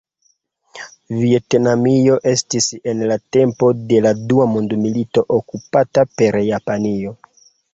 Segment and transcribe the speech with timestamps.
[1.17, 7.15] Vjetnamio estis en la tempo de la dua mondmilito okupata per Japanio.